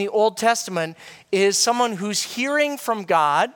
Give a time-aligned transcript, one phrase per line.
[0.00, 0.96] the Old Testament
[1.30, 3.52] is someone who's hearing from God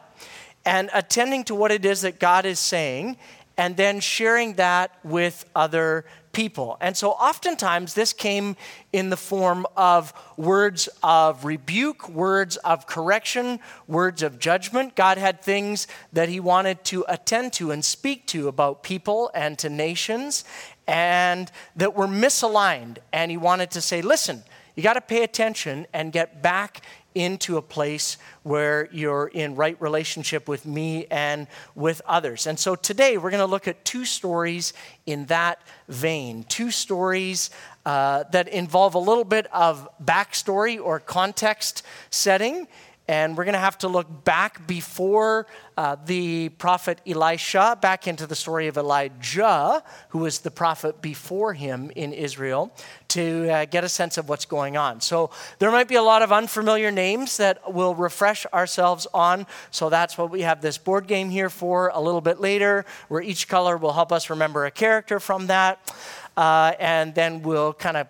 [0.65, 3.17] and attending to what it is that God is saying,
[3.56, 6.77] and then sharing that with other people.
[6.80, 8.57] And so oftentimes this came
[8.93, 14.97] in the form of words of rebuke, words of correction, words of judgment.
[14.97, 19.58] God had things that he wanted to attend to and speak to about people and
[19.61, 20.45] to nations
[20.86, 22.98] and that were misaligned.
[23.12, 24.42] And he wanted to say, listen,
[24.75, 26.82] you got to pay attention and get back
[27.14, 32.47] into a place where you're in right relationship with me and with others.
[32.47, 34.73] And so today we're going to look at two stories
[35.07, 37.51] in that vein, two stories
[37.87, 42.67] uh, that involve a little bit of backstory or context setting
[43.07, 48.27] and we're going to have to look back before uh, the prophet Elisha, back into
[48.27, 52.73] the story of Elijah, who was the prophet before him in Israel,
[53.09, 55.03] to uh, get a sense of what's going on.
[55.03, 59.47] So there might be a lot of unfamiliar names that we'll refresh ourselves on.
[59.71, 63.21] So that's what we have this board game here for a little bit later, where
[63.21, 65.95] each color will help us remember a character from that.
[66.37, 68.06] Uh, and then we'll kind of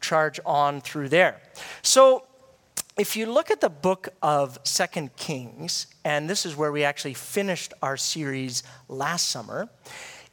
[0.00, 1.40] charge on through there.
[1.82, 2.22] So
[2.98, 7.14] if you look at the book of Second Kings, and this is where we actually
[7.14, 9.68] finished our series last summer,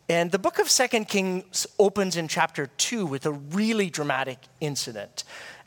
[0.09, 5.23] and the book of Second Kings opens in chapter 2 with a really dramatic incident.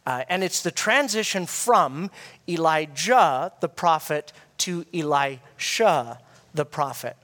[0.07, 2.11] Uh, and it's the transition from
[2.49, 6.19] Elijah, the prophet, to Elisha,
[6.53, 7.17] the prophet.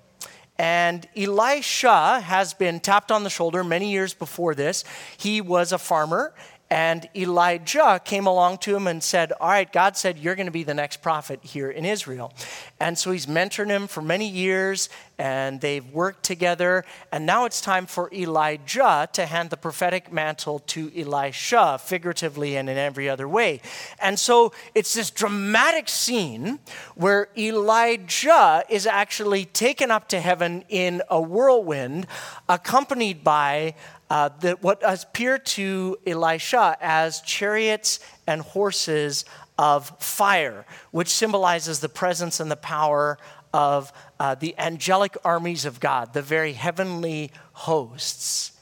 [0.56, 4.84] And Elisha has been tapped on the shoulder many years before this.
[5.16, 6.33] He was a farmer
[6.70, 10.52] and Elijah came along to him and said, All right, God said you're going to
[10.52, 12.32] be the next prophet here in Israel.
[12.80, 16.84] And so he's mentored him for many years, and they've worked together.
[17.12, 22.68] And now it's time for Elijah to hand the prophetic mantle to Elisha, figuratively and
[22.68, 23.60] in every other way.
[24.00, 26.58] And so it's this dramatic scene
[26.94, 32.06] where Elijah is actually taken up to heaven in a whirlwind,
[32.48, 33.74] accompanied by
[34.10, 39.25] uh, that what appear to Elisha as chariots and horses
[39.59, 43.19] of fire, which symbolizes the presence and the power
[43.53, 48.53] of uh, the angelic armies of God, the very heavenly hosts.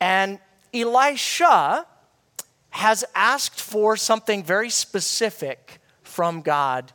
[0.00, 0.40] And
[0.74, 1.86] Elisha
[2.70, 6.92] has asked for something very specific from God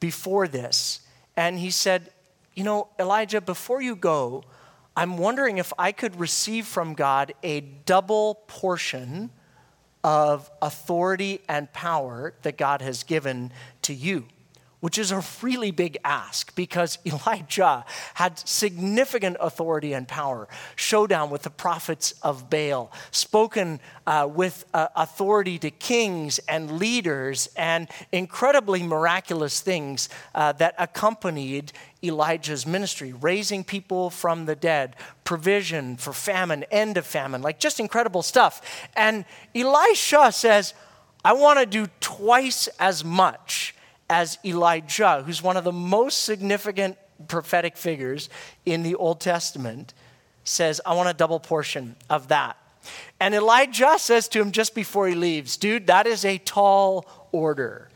[0.00, 1.00] before this.
[1.36, 2.10] And he said,
[2.54, 4.44] You know, Elijah, before you go,
[4.98, 9.30] I'm wondering if I could receive from God a double portion
[10.02, 14.26] of authority and power that God has given to you
[14.80, 17.84] which is a really big ask because Elijah
[18.14, 24.88] had significant authority and power, showdown with the prophets of Baal, spoken uh, with uh,
[24.94, 31.72] authority to kings and leaders, and incredibly miraculous things uh, that accompanied
[32.02, 37.80] Elijah's ministry, raising people from the dead, provision for famine, end of famine, like just
[37.80, 38.88] incredible stuff.
[38.94, 39.24] And
[39.54, 40.74] Elisha says,
[41.24, 43.74] I want to do twice as much
[44.10, 46.96] as Elijah, who's one of the most significant
[47.26, 48.28] prophetic figures
[48.64, 49.92] in the Old Testament,
[50.44, 52.56] says, I want a double portion of that.
[53.20, 57.88] And Elijah says to him just before he leaves, Dude, that is a tall order.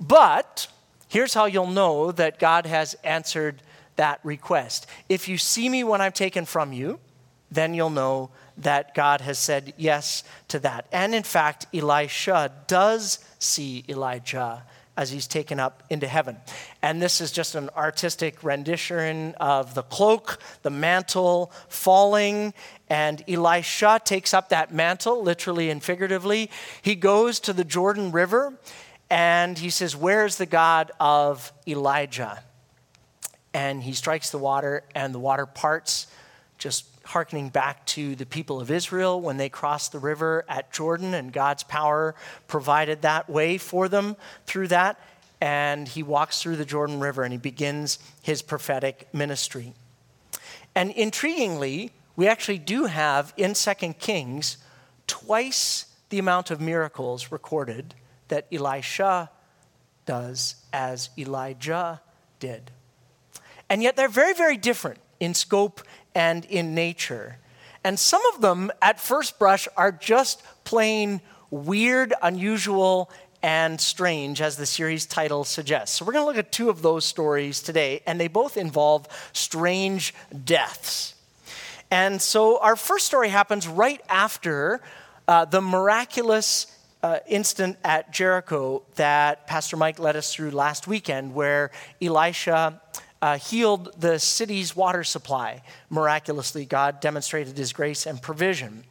[0.00, 0.66] But
[1.08, 3.62] here's how you'll know that God has answered
[3.96, 4.86] that request.
[5.08, 6.98] If you see me when I'm taken from you,
[7.50, 10.86] then you'll know that God has said yes to that.
[10.92, 14.62] And in fact, Elisha does see Elijah
[15.00, 16.36] as he's taken up into heaven.
[16.82, 22.52] And this is just an artistic rendition of the cloak, the mantle falling,
[22.90, 26.50] and Elisha takes up that mantle, literally and figuratively.
[26.82, 28.58] He goes to the Jordan River
[29.08, 32.44] and he says, Where's the God of Elijah?
[33.54, 36.08] And he strikes the water, and the water parts,
[36.58, 41.14] just hearkening back to the people of Israel when they crossed the river at Jordan,
[41.14, 42.14] and God's power
[42.46, 44.16] provided that way for them
[44.46, 44.98] through that.
[45.40, 49.72] And he walks through the Jordan River and he begins his prophetic ministry.
[50.74, 54.58] And intriguingly, we actually do have in Second Kings
[55.06, 57.94] twice the amount of miracles recorded
[58.28, 59.30] that Elisha
[60.04, 62.00] does as Elijah
[62.38, 62.70] did.
[63.68, 65.82] And yet they're very, very different in scope
[66.14, 67.36] and in nature.
[67.84, 71.20] And some of them, at first brush, are just plain
[71.50, 73.10] weird, unusual,
[73.42, 75.96] and strange, as the series title suggests.
[75.96, 79.08] So, we're going to look at two of those stories today, and they both involve
[79.32, 80.14] strange
[80.44, 81.14] deaths.
[81.90, 84.82] And so, our first story happens right after
[85.26, 86.66] uh, the miraculous
[87.02, 91.70] uh, incident at Jericho that Pastor Mike led us through last weekend, where
[92.02, 92.80] Elisha
[93.22, 95.62] uh, healed the city's water supply.
[95.90, 98.84] Miraculously, God demonstrated his grace and provision.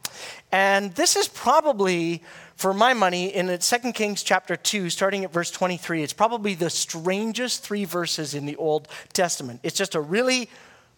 [0.52, 2.22] And this is probably,
[2.56, 6.70] for my money, in 2 Kings chapter 2, starting at verse 23, it's probably the
[6.70, 9.60] strangest three verses in the Old Testament.
[9.62, 10.48] It's just a really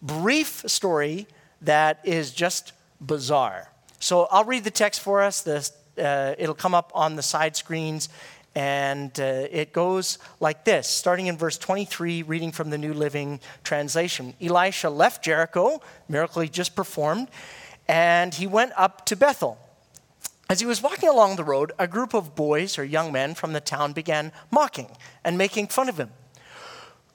[0.01, 1.27] brief story
[1.61, 3.71] that is just bizarre.
[3.99, 5.41] So I'll read the text for us.
[5.41, 8.09] The, uh, it'll come up on the side screens
[8.55, 13.39] and uh, it goes like this, starting in verse 23, reading from the New Living
[13.63, 14.33] Translation.
[14.39, 17.29] Elisha left Jericho, miracle he just performed,
[17.87, 19.57] and he went up to Bethel.
[20.49, 23.53] As he was walking along the road, a group of boys or young men from
[23.53, 24.89] the town began mocking
[25.23, 26.11] and making fun of him.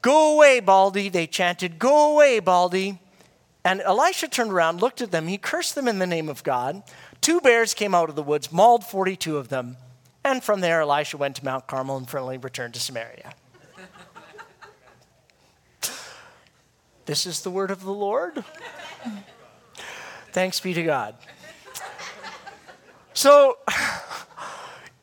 [0.02, 1.78] Go away, Baldy, they chanted.
[1.78, 3.00] Go away, Baldy.
[3.64, 5.28] And Elisha turned around, looked at them.
[5.28, 6.82] He cursed them in the name of God.
[7.20, 9.76] Two bears came out of the woods, mauled 42 of them.
[10.28, 13.32] And from there, Elisha went to Mount Carmel and finally returned to Samaria.
[17.06, 18.44] this is the word of the Lord.
[20.32, 21.14] Thanks be to God.
[23.14, 23.56] So,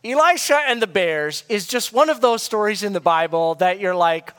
[0.04, 3.96] Elisha and the bears is just one of those stories in the Bible that you're
[3.96, 4.32] like,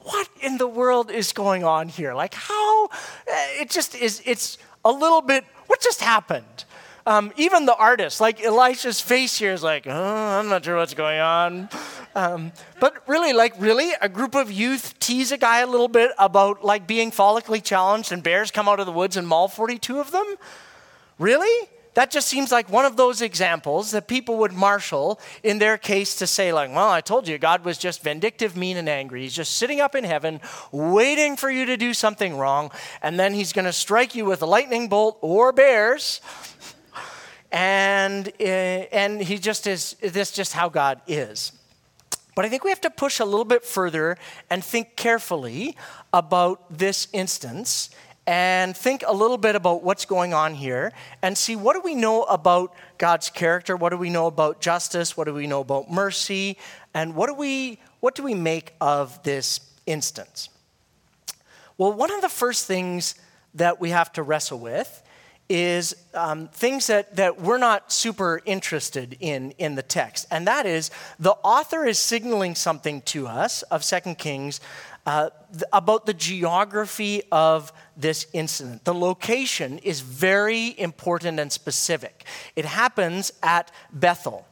[0.00, 2.12] what in the world is going on here?
[2.12, 2.88] Like, how?
[3.26, 6.66] Eh, it just is, it's a little bit, what just happened?
[7.06, 10.94] Um, even the artist, like Elisha's face here is like, oh, I'm not sure what's
[10.94, 11.68] going on.
[12.14, 16.12] Um, but really, like, really, a group of youth tease a guy a little bit
[16.18, 20.00] about like being follically challenged, and bears come out of the woods and maul 42
[20.00, 20.36] of them?
[21.18, 21.68] Really?
[21.94, 26.16] That just seems like one of those examples that people would marshal in their case
[26.16, 29.22] to say, like, well, I told you, God was just vindictive, mean, and angry.
[29.22, 30.40] He's just sitting up in heaven,
[30.72, 34.42] waiting for you to do something wrong, and then he's going to strike you with
[34.42, 36.20] a lightning bolt or bears
[37.54, 41.52] and, uh, and he just is, this just how God is.
[42.34, 44.18] But I think we have to push a little bit further
[44.50, 45.76] and think carefully
[46.12, 47.90] about this instance
[48.26, 50.92] and think a little bit about what's going on here
[51.22, 55.16] and see what do we know about God's character, what do we know about justice,
[55.16, 56.58] what do we know about mercy,
[56.92, 60.48] and what do we what do we make of this instance?
[61.78, 63.14] Well, one of the first things
[63.54, 65.03] that we have to wrestle with
[65.48, 70.26] is um, things that, that we're not super interested in in the text.
[70.30, 74.60] And that is the author is signaling something to us of Second Kings
[75.06, 78.84] uh, th- about the geography of this incident.
[78.84, 82.24] The location is very important and specific.
[82.56, 84.46] It happens at Bethel.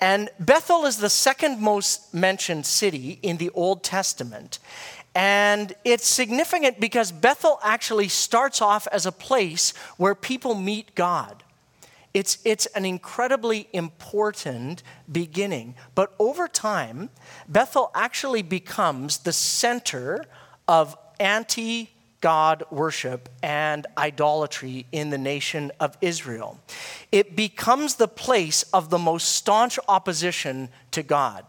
[0.00, 4.58] And Bethel is the second most mentioned city in the Old Testament.
[5.14, 11.42] And it's significant because Bethel actually starts off as a place where people meet God.
[12.14, 15.74] It's, it's an incredibly important beginning.
[15.94, 17.10] But over time,
[17.48, 20.26] Bethel actually becomes the center
[20.68, 26.60] of anti God worship and idolatry in the nation of Israel.
[27.10, 31.44] It becomes the place of the most staunch opposition to God.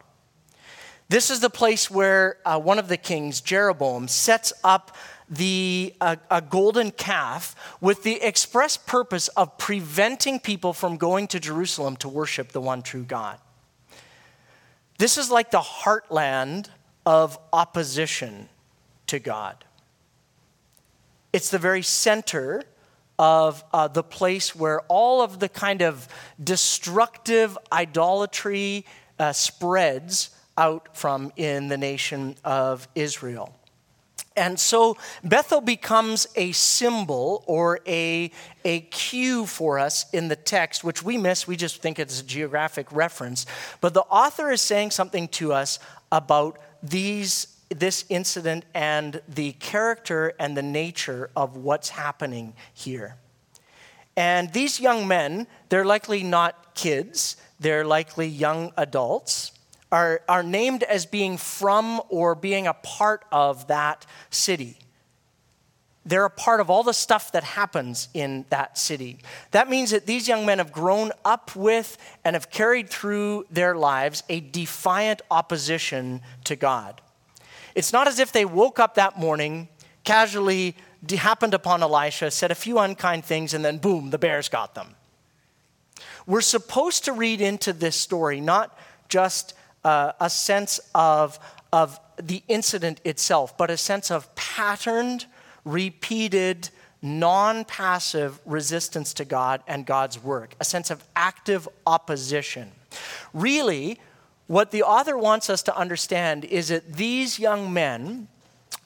[1.10, 4.96] This is the place where uh, one of the kings, Jeroboam, sets up
[5.30, 11.40] the, uh, a golden calf with the express purpose of preventing people from going to
[11.40, 13.40] Jerusalem to worship the one true God.
[14.98, 16.68] This is like the heartland
[17.06, 18.48] of opposition
[19.08, 19.64] to God.
[21.32, 22.64] It's the very center
[23.18, 26.08] of uh, the place where all of the kind of
[26.42, 28.86] destructive idolatry
[29.20, 33.54] uh, spreads out from in the nation of Israel.
[34.36, 38.32] And so Bethel becomes a symbol or a,
[38.66, 41.48] a cue for us in the text, which we miss.
[41.48, 43.46] We just think it's a geographic reference.
[43.80, 45.78] But the author is saying something to us
[46.12, 53.18] about these, this incident and the character and the nature of what's happening here.
[54.16, 59.53] And these young men, they're likely not kids, they're likely young adults
[59.94, 64.80] are, are named as being from or being a part of that city.
[66.04, 69.20] They're a part of all the stuff that happens in that city.
[69.52, 73.76] That means that these young men have grown up with and have carried through their
[73.76, 77.00] lives a defiant opposition to God.
[77.76, 79.70] It's not as if they woke up that morning,
[80.04, 80.76] casually
[81.08, 84.96] happened upon Elisha, said a few unkind things, and then boom, the bears got them.
[86.26, 88.76] We're supposed to read into this story not
[89.08, 91.40] just uh, a sense of,
[91.72, 95.26] of the incident itself, but a sense of patterned,
[95.66, 96.70] repeated,
[97.02, 102.72] non passive resistance to God and God's work, a sense of active opposition.
[103.34, 104.00] Really,
[104.48, 108.28] what the author wants us to understand is that these young men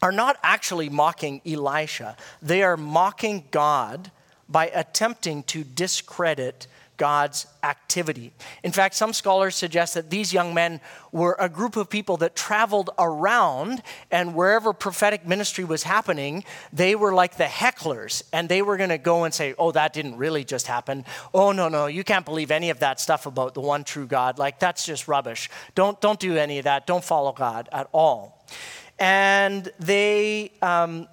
[0.02, 4.12] are not actually mocking Elisha, they are mocking God
[4.50, 8.34] by attempting to discredit God's activity.
[8.64, 12.36] In fact, some scholars suggest that these young men were a group of people that
[12.36, 18.62] traveled around, and wherever prophetic ministry was happening, they were like the hecklers, and they
[18.62, 21.06] were going to go and say, Oh, that didn't really just happen.
[21.34, 24.40] Oh, no, no, you can't believe any of that stuff about the one true God.
[24.40, 25.50] Like, that's just rubbish.
[25.76, 26.88] Don't, don't do any of that.
[26.88, 28.44] Don't follow God at all.
[29.00, 31.08] And they, um,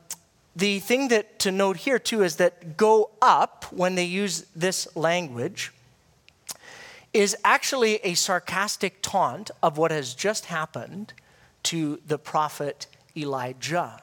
[0.57, 4.87] the thing that to note here too is that go up when they use this
[4.97, 5.73] language
[7.15, 11.15] is actually a sarcastic taunt of what has just happened
[11.63, 14.03] to the prophet Elijah.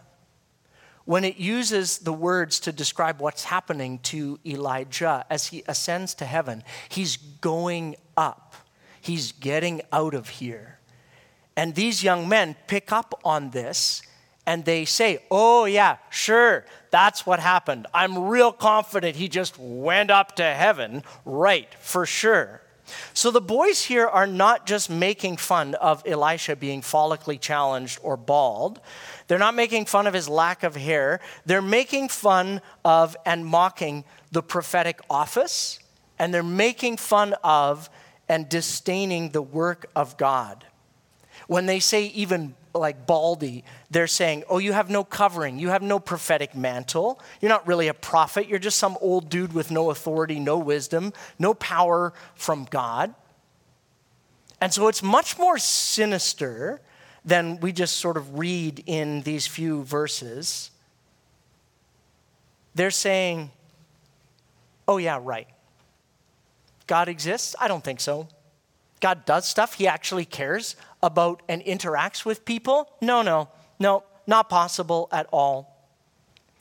[1.04, 6.26] When it uses the words to describe what's happening to Elijah as he ascends to
[6.26, 8.56] heaven, he's going up,
[9.02, 10.80] he's getting out of here.
[11.58, 14.04] And these young men pick up on this
[14.48, 17.88] and they say, Oh, yeah, sure, that's what happened.
[17.94, 21.04] I'm real confident he just went up to heaven.
[21.26, 22.62] Right, for sure.
[23.14, 28.18] So the boys here are not just making fun of Elisha being follically challenged or
[28.18, 28.80] bald.
[29.28, 31.20] They're not making fun of his lack of hair.
[31.46, 35.80] They're making fun of and mocking the prophetic office,
[36.20, 37.90] and they're making fun of
[38.30, 40.66] and disdaining the work of God.
[41.48, 45.60] When they say even like baldy, they're saying, Oh, you have no covering.
[45.60, 47.20] You have no prophetic mantle.
[47.40, 48.48] You're not really a prophet.
[48.48, 53.14] You're just some old dude with no authority, no wisdom, no power from God.
[54.60, 56.82] And so it's much more sinister
[57.26, 60.72] than we just sort of read in these few verses.
[62.76, 63.52] They're saying,
[64.88, 65.48] Oh, yeah, right.
[66.88, 67.56] God exists?
[67.60, 68.28] I don't think so.
[69.00, 69.76] God does stuff.
[69.76, 72.90] He actually cares about and interacts with people?
[73.02, 75.72] No, no, no, not possible at all.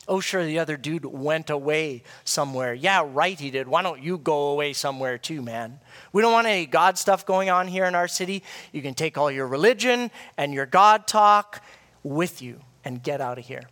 [0.08, 2.74] Oh, sure, the other dude went away somewhere.
[2.74, 3.68] Yeah, right, he did.
[3.68, 5.78] Why don't you go away somewhere too, man?
[6.12, 8.42] We don't want any God stuff going on here in our city.
[8.72, 11.62] You can take all your religion and your God talk
[12.02, 13.62] with you and get out of here.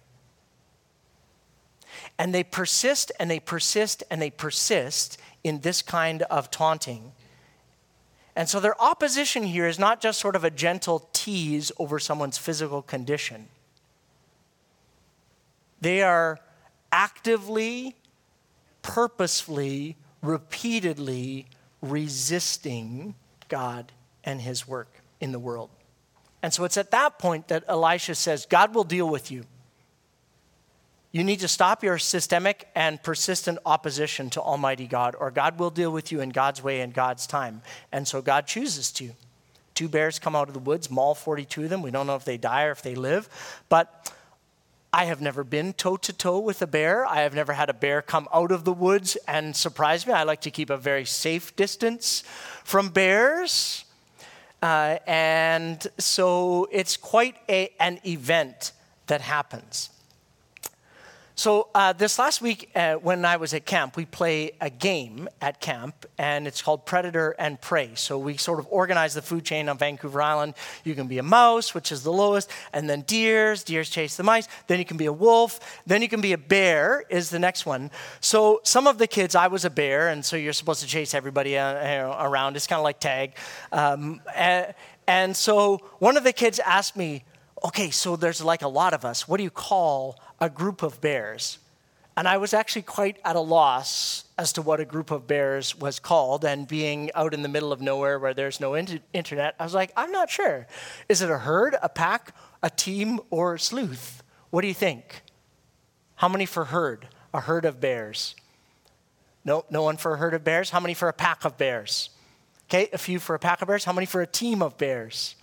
[2.18, 7.12] And they persist and they persist and they persist in this kind of taunting
[8.38, 12.38] and so their opposition here is not just sort of a gentle tease over someone's
[12.38, 13.48] physical condition.
[15.80, 16.38] They are
[16.92, 17.96] actively,
[18.80, 21.46] purposefully, repeatedly
[21.82, 23.16] resisting
[23.48, 23.90] God
[24.22, 25.70] and his work in the world.
[26.40, 29.46] And so it's at that point that Elisha says, God will deal with you.
[31.10, 35.70] You need to stop your systemic and persistent opposition to Almighty God, or God will
[35.70, 37.62] deal with you in God's way and God's time.
[37.92, 39.12] And so God chooses to.
[39.74, 41.82] Two bears come out of the woods, maul 42 of them.
[41.82, 43.28] We don't know if they die or if they live.
[43.68, 44.12] But
[44.92, 47.06] I have never been toe to toe with a bear.
[47.06, 50.12] I have never had a bear come out of the woods and surprise me.
[50.12, 52.22] I like to keep a very safe distance
[52.64, 53.84] from bears.
[54.62, 58.72] Uh, and so it's quite a, an event
[59.06, 59.90] that happens.
[61.38, 65.28] So, uh, this last week uh, when I was at camp, we play a game
[65.40, 67.92] at camp, and it's called Predator and Prey.
[67.94, 70.54] So, we sort of organize the food chain on Vancouver Island.
[70.82, 74.24] You can be a mouse, which is the lowest, and then deers, deers chase the
[74.24, 74.48] mice.
[74.66, 75.80] Then you can be a wolf.
[75.86, 77.92] Then you can be a bear, is the next one.
[78.20, 81.14] So, some of the kids, I was a bear, and so you're supposed to chase
[81.14, 82.56] everybody uh, around.
[82.56, 83.36] It's kind of like tag.
[83.70, 84.74] Um, and,
[85.06, 87.22] and so, one of the kids asked me,
[87.64, 89.28] okay, so there's like a lot of us.
[89.28, 91.58] What do you call a group of bears.
[92.16, 95.78] And I was actually quite at a loss as to what a group of bears
[95.78, 96.44] was called.
[96.44, 99.74] And being out in the middle of nowhere where there's no inter- internet, I was
[99.74, 100.66] like, I'm not sure.
[101.08, 104.24] Is it a herd, a pack, a team, or a sleuth?
[104.50, 105.22] What do you think?
[106.16, 107.06] How many for herd?
[107.32, 108.34] A herd of bears.
[109.44, 110.70] No, no one for a herd of bears.
[110.70, 112.10] How many for a pack of bears?
[112.68, 113.84] Okay, a few for a pack of bears.
[113.84, 115.36] How many for a team of bears?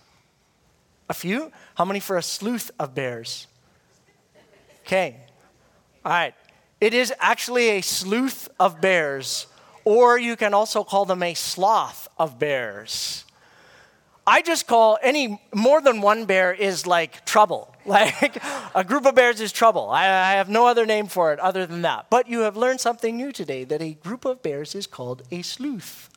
[1.08, 1.50] A few.
[1.76, 3.46] How many for a sleuth of bears?
[4.86, 5.16] Okay.
[6.04, 6.32] All right.
[6.80, 9.48] It is actually a sleuth of bears,
[9.84, 13.24] or you can also call them a sloth of bears.
[14.24, 17.72] I just call any more than one bear is like trouble.
[17.86, 18.42] Like
[18.74, 19.90] a group of bears is trouble.
[19.90, 22.06] I, I, have no other name for it other than that.
[22.10, 25.42] But you have learned something new today that a group of bears is called a
[25.42, 26.10] sleuth.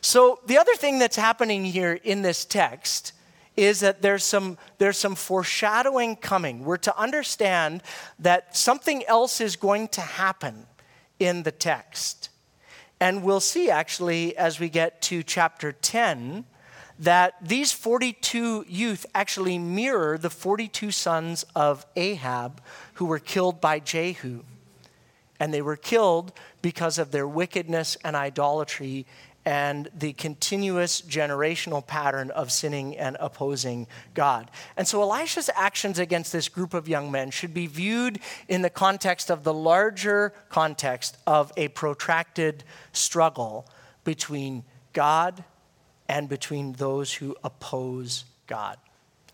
[0.00, 3.12] So the other thing that's happening here in this text
[3.56, 6.64] is that there's some, there's some foreshadowing coming.
[6.64, 7.82] We're to understand
[8.18, 10.66] that something else is going to happen
[11.18, 12.28] in the text.
[13.00, 16.44] And we'll see actually as we get to chapter 10
[16.98, 22.62] that these 42 youth actually mirror the 42 sons of Ahab
[22.94, 24.42] who were killed by Jehu.
[25.38, 26.32] And they were killed
[26.62, 29.04] because of their wickedness and idolatry
[29.46, 34.50] and the continuous generational pattern of sinning and opposing God.
[34.76, 38.70] And so Elisha's actions against this group of young men should be viewed in the
[38.70, 43.68] context of the larger context of a protracted struggle
[44.02, 45.44] between God
[46.08, 48.78] and between those who oppose God.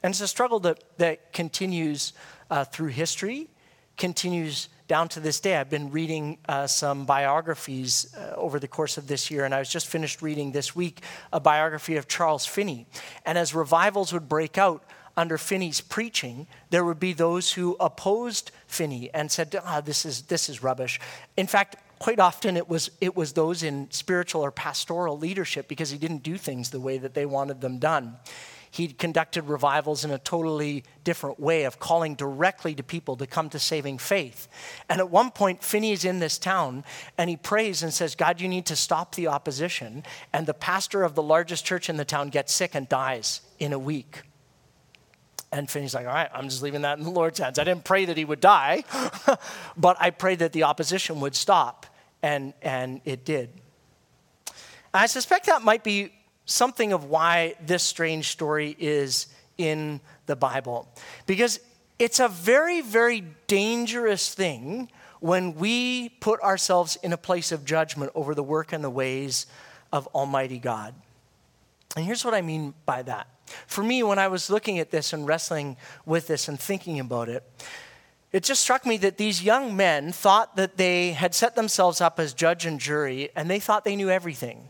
[0.03, 2.13] And it's a struggle that, that continues
[2.51, 3.49] uh, through history,
[3.97, 5.57] continues down to this day.
[5.57, 9.59] I've been reading uh, some biographies uh, over the course of this year, and I
[9.59, 11.01] was just finished reading this week
[11.33, 12.87] a biography of Charles Finney.
[13.25, 14.85] And as revivals would break out,
[15.17, 20.23] under Finney's preaching, there would be those who opposed Finney and said, ah, this is,
[20.23, 20.99] this is rubbish.
[21.37, 25.91] In fact, quite often it was, it was those in spiritual or pastoral leadership because
[25.91, 28.17] he didn't do things the way that they wanted them done.
[28.73, 33.51] He conducted revivals in a totally different way of calling directly to people to come
[33.51, 34.49] to saving faith.
[34.89, 36.83] And at one point, Finney is in this town
[37.19, 40.05] and he prays and says, God, you need to stop the opposition.
[40.33, 43.75] And the pastor of the largest church in the town gets sick and dies in
[43.75, 44.23] a week.
[45.53, 47.59] And Finney's like, all right, I'm just leaving that in the Lord's hands.
[47.59, 48.85] I didn't pray that he would die,
[49.77, 51.85] but I prayed that the opposition would stop,
[52.23, 53.51] and, and it did.
[54.95, 56.15] I suspect that might be
[56.45, 59.27] something of why this strange story is
[59.59, 60.89] in the Bible.
[61.27, 61.61] Because
[61.99, 68.11] it's a very, very dangerous thing when we put ourselves in a place of judgment
[68.15, 69.47] over the work and the ways
[69.93, 70.95] of Almighty God.
[71.97, 73.29] And here's what I mean by that.
[73.67, 77.29] For me, when I was looking at this and wrestling with this and thinking about
[77.29, 77.45] it,
[78.33, 82.19] it just struck me that these young men thought that they had set themselves up
[82.19, 84.69] as judge and jury and they thought they knew everything.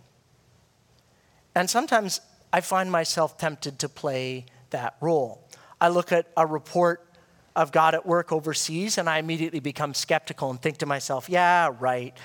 [1.54, 2.20] And sometimes
[2.52, 5.46] I find myself tempted to play that role.
[5.80, 7.06] I look at a report
[7.54, 11.70] of God at work overseas and I immediately become skeptical and think to myself, yeah,
[11.78, 12.16] right.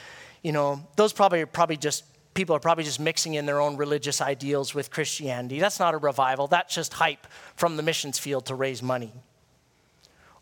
[0.41, 3.77] You know, those probably are probably just people are probably just mixing in their own
[3.77, 5.59] religious ideals with Christianity.
[5.59, 9.11] That's not a revival, that's just hype from the missions field to raise money.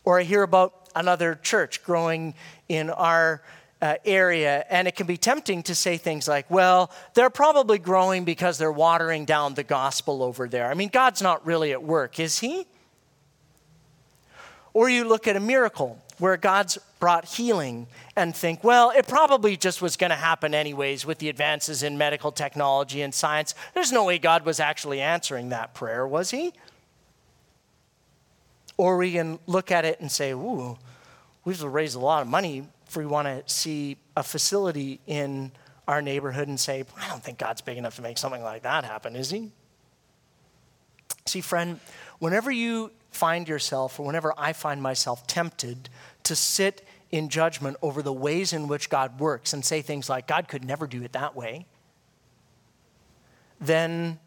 [0.04, 2.34] Or I hear about another church growing
[2.68, 3.42] in our
[3.86, 8.24] uh, area, and it can be tempting to say things like, well, they're probably growing
[8.24, 10.68] because they're watering down the gospel over there.
[10.68, 12.66] I mean, God's not really at work, is He?
[14.74, 19.56] Or you look at a miracle where God's brought healing and think, well, it probably
[19.56, 23.54] just was going to happen anyways with the advances in medical technology and science.
[23.72, 26.52] There's no way God was actually answering that prayer, was He?
[28.76, 30.76] Or we can look at it and say, ooh,
[31.44, 35.52] we've raised a lot of money if we want to see a facility in
[35.88, 38.84] our neighborhood and say, I don't think God's big enough to make something like that
[38.84, 39.50] happen, is He?
[41.26, 41.80] See, friend,
[42.18, 45.88] whenever you find yourself, or whenever I find myself tempted
[46.24, 50.26] to sit in judgment over the ways in which God works and say things like,
[50.26, 51.66] God could never do it that way,
[53.60, 54.18] then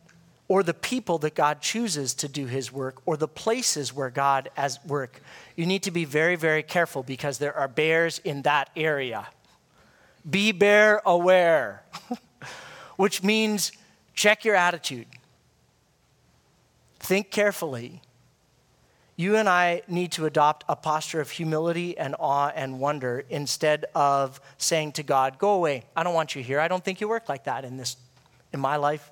[0.49, 4.49] or the people that God chooses to do his work or the places where God
[4.57, 5.21] as work.
[5.55, 9.27] You need to be very very careful because there are bears in that area.
[10.29, 11.83] Be bear aware.
[12.97, 13.71] Which means
[14.13, 15.07] check your attitude.
[16.99, 18.01] Think carefully.
[19.15, 23.85] You and I need to adopt a posture of humility and awe and wonder instead
[23.93, 25.83] of saying to God, "Go away.
[25.95, 26.59] I don't want you here.
[26.59, 27.97] I don't think you work like that in this
[28.51, 29.11] in my life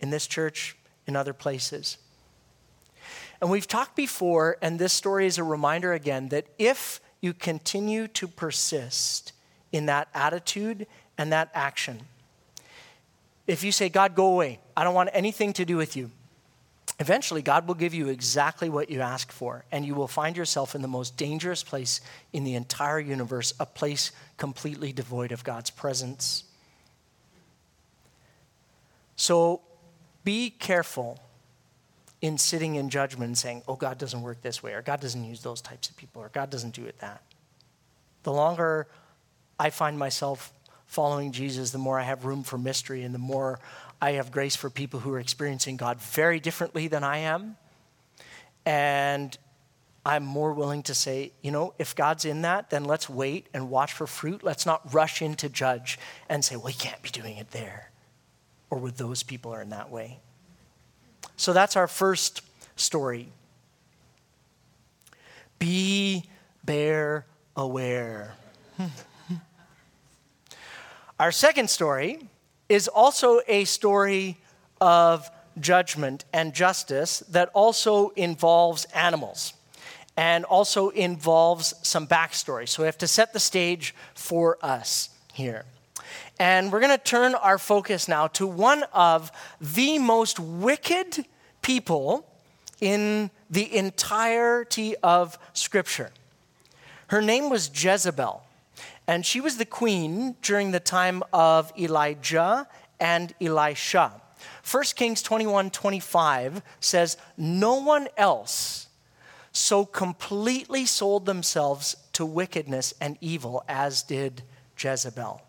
[0.00, 1.98] in this church, in other places.
[3.40, 8.08] And we've talked before, and this story is a reminder again that if you continue
[8.08, 9.32] to persist
[9.72, 10.86] in that attitude
[11.18, 12.00] and that action,
[13.46, 16.10] if you say, God, go away, I don't want anything to do with you,
[16.98, 20.74] eventually God will give you exactly what you ask for, and you will find yourself
[20.74, 22.00] in the most dangerous place
[22.32, 26.44] in the entire universe, a place completely devoid of God's presence.
[29.14, 29.60] So
[30.26, 31.20] be careful
[32.20, 35.24] in sitting in judgment and saying, oh, God doesn't work this way, or God doesn't
[35.24, 37.22] use those types of people, or God doesn't do it that.
[38.24, 38.88] The longer
[39.56, 40.52] I find myself
[40.86, 43.60] following Jesus, the more I have room for mystery, and the more
[44.02, 47.56] I have grace for people who are experiencing God very differently than I am.
[48.64, 49.38] And
[50.04, 53.70] I'm more willing to say, you know, if God's in that, then let's wait and
[53.70, 54.42] watch for fruit.
[54.42, 57.92] Let's not rush in to judge and say, well, he can't be doing it there
[58.70, 60.18] or with those people are in that way.
[61.36, 62.42] So that's our first
[62.76, 63.28] story.
[65.58, 66.24] Be
[66.64, 67.26] bear
[67.56, 68.34] aware.
[71.20, 72.28] our second story
[72.68, 74.36] is also a story
[74.80, 79.54] of judgment and justice that also involves animals
[80.16, 82.68] and also involves some backstory.
[82.68, 85.64] So we have to set the stage for us here.
[86.38, 91.24] And we're going to turn our focus now to one of the most wicked
[91.62, 92.26] people
[92.80, 96.10] in the entirety of Scripture.
[97.08, 98.42] Her name was Jezebel,
[99.06, 102.68] and she was the queen during the time of Elijah
[103.00, 104.20] and Elisha.
[104.70, 108.88] 1 Kings 21 25 says, No one else
[109.52, 114.42] so completely sold themselves to wickedness and evil as did
[114.78, 115.45] Jezebel.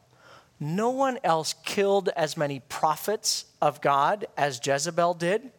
[0.60, 5.52] No one else killed as many prophets of God as Jezebel did.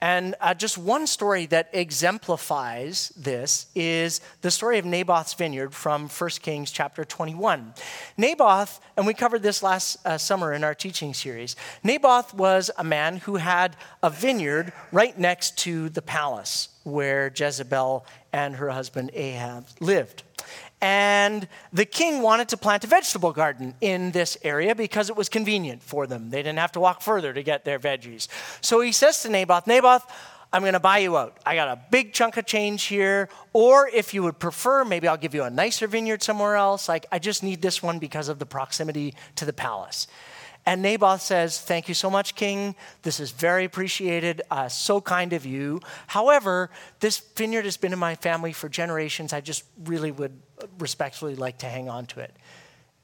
[0.00, 6.08] And uh, just one story that exemplifies this is the story of Naboth's vineyard from
[6.08, 7.72] 1 Kings chapter 21.
[8.18, 12.84] Naboth, and we covered this last uh, summer in our teaching series, Naboth was a
[12.84, 19.10] man who had a vineyard right next to the palace where Jezebel and her husband
[19.14, 20.24] Ahab lived.
[20.80, 25.28] And the king wanted to plant a vegetable garden in this area because it was
[25.28, 26.30] convenient for them.
[26.30, 28.28] They didn't have to walk further to get their veggies.
[28.60, 30.04] So he says to Naboth, Naboth,
[30.52, 31.38] I'm going to buy you out.
[31.44, 33.28] I got a big chunk of change here.
[33.52, 36.88] Or if you would prefer, maybe I'll give you a nicer vineyard somewhere else.
[36.88, 40.06] Like, I just need this one because of the proximity to the palace.
[40.66, 42.74] And Naboth says, Thank you so much, King.
[43.02, 44.42] This is very appreciated.
[44.50, 45.80] Uh, so kind of you.
[46.08, 49.32] However, this vineyard has been in my family for generations.
[49.32, 50.36] I just really would
[50.78, 52.34] respectfully like to hang on to it.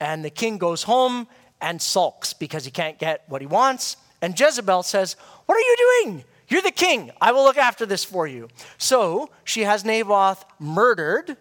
[0.01, 1.29] And the king goes home
[1.61, 3.96] and sulks because he can't get what he wants.
[4.20, 5.14] And Jezebel says,
[5.46, 6.25] What are you doing?
[6.48, 7.12] You're the king.
[7.20, 8.48] I will look after this for you.
[8.77, 11.37] So she has Naboth murdered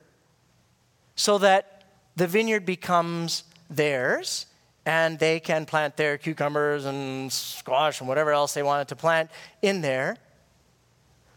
[1.16, 1.84] so that
[2.16, 4.46] the vineyard becomes theirs
[4.86, 9.30] and they can plant their cucumbers and squash and whatever else they wanted to plant
[9.62, 10.18] in there.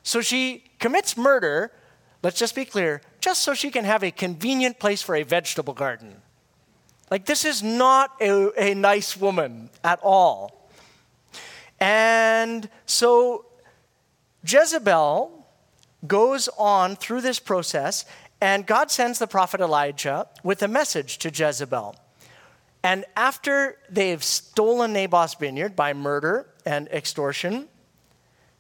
[0.03, 1.73] So she commits murder,
[2.23, 5.75] let's just be clear, just so she can have a convenient place for a vegetable
[5.75, 6.17] garden.
[7.11, 10.69] Like, this is not a, a nice woman at all.
[11.81, 13.47] And so
[14.47, 15.47] Jezebel
[16.07, 18.05] goes on through this process,
[18.41, 21.95] and God sends the prophet Elijah with a message to Jezebel.
[22.85, 27.67] And after they've stolen Naboth's vineyard by murder and extortion,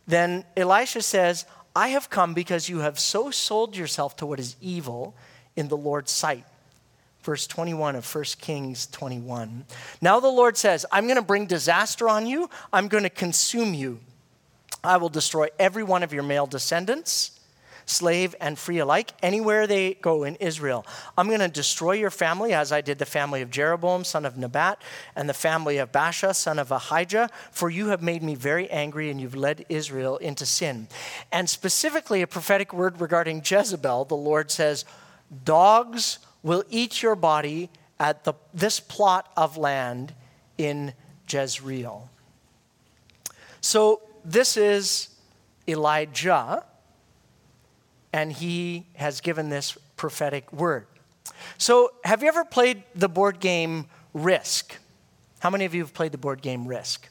[0.07, 1.45] then Elisha says,
[1.77, 5.15] I have come because you have so sold yourself to what is evil
[5.57, 6.45] in the Lord's sight.
[7.23, 9.67] Verse 21 of 1 Kings 21.
[10.01, 13.75] Now the Lord says, I'm going to bring disaster on you, I'm going to consume
[13.75, 14.01] you.
[14.83, 17.34] I will destroy every one of your male descendants
[17.87, 20.87] slave and free alike, anywhere they go in Israel.
[21.17, 24.37] I'm going to destroy your family as I did the family of Jeroboam, son of
[24.37, 24.81] Nebat,
[25.15, 29.11] and the family of Baasha, son of Ahijah, for you have made me very angry
[29.11, 30.89] and you've led Israel into sin.
[31.33, 34.85] And specifically, a prophetic word regarding Jezebel, the Lord says,
[35.45, 40.15] Dogs will eat your body at the, this plot of land
[40.59, 40.93] in
[41.29, 42.09] Jezreel.
[43.61, 45.09] So, this is
[45.67, 46.65] Elijah
[48.15, 50.87] and he has given this prophetic word.
[51.59, 54.79] So, have you ever played the board game Risk?
[55.41, 57.09] How many of you have played the board game Risk?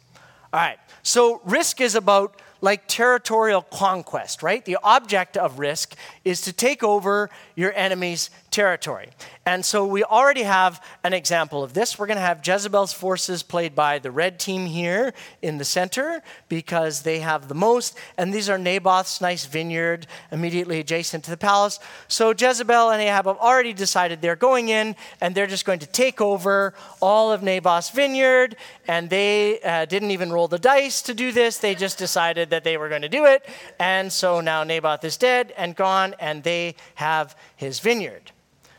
[0.54, 0.80] All right.
[1.02, 4.64] So, Risk is about like territorial conquest, right?
[4.64, 9.10] The object of Risk is to take over your enemy's territory.
[9.46, 12.00] And so we already have an example of this.
[12.00, 16.22] We're going to have Jezebel's forces played by the red team here in the center
[16.50, 17.98] because they have the most.
[18.18, 21.80] And these are Naboth's nice vineyard immediately adjacent to the palace.
[22.08, 25.88] So Jezebel and Ahab have already decided they're going in and they're just going to
[25.88, 28.56] take over all of Naboth's vineyard.
[28.88, 32.64] And they uh, didn't even roll the dice to do this, they just decided that
[32.64, 33.48] they were going to do it.
[33.80, 38.32] And so now Naboth is dead and gone, and they have his vineyard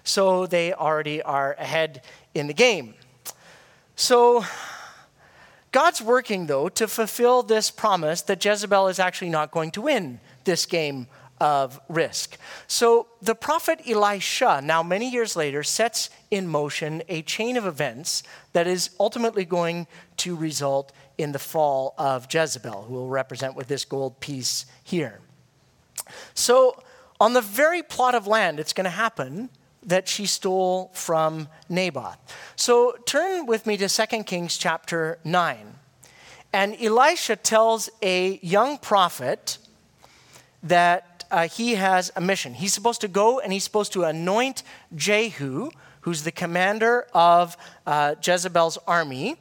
[0.05, 2.03] so they already are ahead
[2.35, 2.94] in the game.
[3.96, 4.44] So,
[5.72, 10.20] God's working, though, to fulfill this promise that Jezebel is actually not going to win
[10.44, 11.09] this game
[11.40, 12.37] of risk.
[12.68, 18.22] So, the prophet Elisha, now many years later, sets in motion a chain of events
[18.53, 19.87] that is ultimately going
[20.18, 25.20] to result in the fall of Jezebel, who will represent with this gold piece here.
[26.35, 26.83] So,
[27.25, 29.49] on the very plot of land it's going to happen,
[29.83, 32.19] that she stole from Naboth.
[32.55, 35.75] So turn with me to 2 Kings chapter 9.
[36.53, 39.57] And Elisha tells a young prophet
[40.63, 42.53] that uh, he has a mission.
[42.53, 44.63] He's supposed to go and he's supposed to anoint
[44.95, 45.71] Jehu,
[46.03, 47.57] who's the commander of
[47.87, 49.37] uh, Jezebel's army.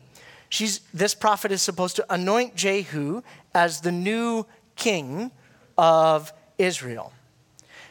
[0.48, 4.46] she's, this prophet is supposed to anoint Jehu as the new
[4.78, 5.32] king
[5.78, 7.12] of Israel.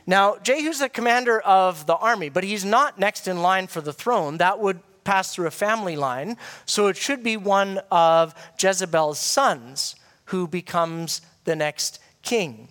[0.07, 3.93] Now, Jehu's the commander of the army, but he's not next in line for the
[3.93, 4.39] throne.
[4.39, 6.37] That would pass through a family line.
[6.65, 12.69] So it should be one of Jezebel's sons who becomes the next king.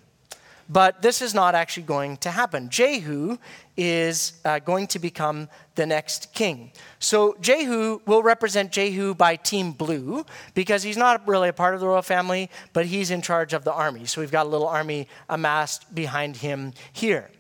[0.70, 2.70] But this is not actually going to happen.
[2.70, 3.38] Jehu
[3.82, 6.72] is uh, going to become the next king.
[7.00, 11.80] So Jehu will represent Jehu by Team Blue because he's not really a part of
[11.80, 14.06] the royal family, but he's in charge of the army.
[14.06, 17.32] So we've got a little army amassed behind him here.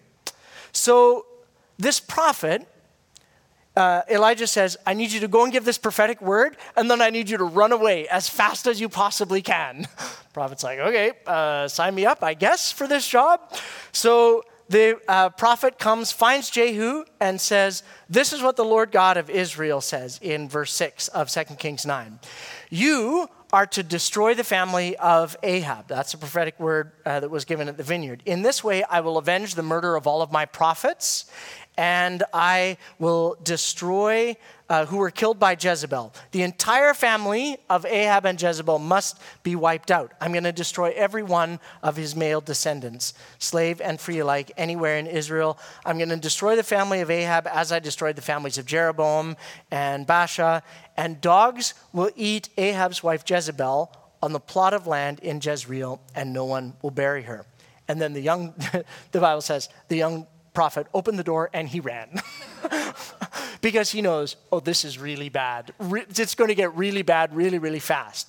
[0.71, 1.27] So
[1.77, 2.67] this prophet
[3.75, 7.01] uh, Elijah says, I need you to go and give this prophetic word, and then
[7.01, 9.87] I need you to run away as fast as you possibly can.
[10.33, 13.39] Prophet's like, okay, uh, sign me up, I guess, for this job.
[13.93, 19.17] So the uh, prophet comes, finds Jehu, and says, This is what the Lord God
[19.17, 22.19] of Israel says in verse 6 of 2 Kings 9.
[22.69, 25.89] You are to destroy the family of Ahab.
[25.89, 28.23] That's a prophetic word uh, that was given at the vineyard.
[28.25, 31.25] In this way, I will avenge the murder of all of my prophets
[31.77, 34.35] and I will destroy
[34.71, 36.13] uh, who were killed by Jezebel.
[36.31, 40.13] The entire family of Ahab and Jezebel must be wiped out.
[40.21, 44.97] I'm going to destroy every one of his male descendants, slave and free alike, anywhere
[44.97, 45.59] in Israel.
[45.85, 49.35] I'm going to destroy the family of Ahab as I destroyed the families of Jeroboam
[49.71, 50.61] and Baasha.
[50.95, 56.31] And dogs will eat Ahab's wife Jezebel on the plot of land in Jezreel, and
[56.31, 57.45] no one will bury her.
[57.89, 58.53] And then the young,
[59.11, 62.21] the Bible says, the young prophet opened the door and he ran.
[63.61, 65.73] because he knows, oh, this is really bad.
[65.79, 68.27] It's going to get really bad really, really fast.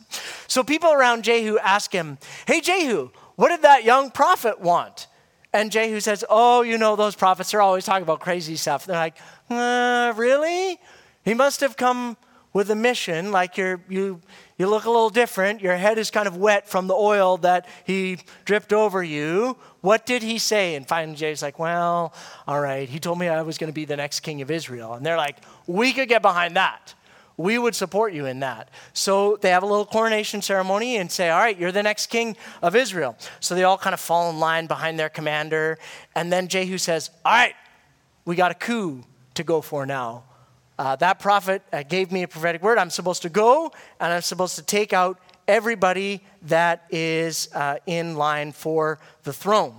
[0.50, 5.08] So people around Jehu ask him, hey, Jehu, what did that young prophet want?
[5.54, 8.86] And Jehu says, oh, you know, those prophets are always talking about crazy stuff.
[8.86, 9.16] They're like,
[9.50, 10.78] uh, really?
[11.24, 12.16] He must have come
[12.52, 14.20] with a mission, like you're, you,
[14.58, 15.60] you look a little different.
[15.60, 19.56] Your head is kind of wet from the oil that he dripped over you.
[19.80, 20.74] What did he say?
[20.74, 22.12] And finally, Jay's like, Well,
[22.46, 22.88] all right.
[22.88, 24.94] He told me I was going to be the next king of Israel.
[24.94, 26.94] And they're like, We could get behind that.
[27.38, 28.68] We would support you in that.
[28.92, 32.36] So they have a little coronation ceremony and say, All right, you're the next king
[32.60, 33.16] of Israel.
[33.40, 35.78] So they all kind of fall in line behind their commander.
[36.14, 37.54] And then Jehu says, All right,
[38.26, 40.24] we got a coup to go for now.
[40.78, 42.78] Uh, that prophet uh, gave me a prophetic word.
[42.78, 48.16] I'm supposed to go and I'm supposed to take out everybody that is uh, in
[48.16, 49.74] line for the throne.